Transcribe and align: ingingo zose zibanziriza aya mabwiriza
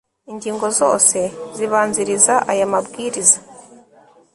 ingingo 0.31 0.67
zose 0.79 1.19
zibanziriza 1.57 2.33
aya 2.51 2.65
mabwiriza 2.73 3.37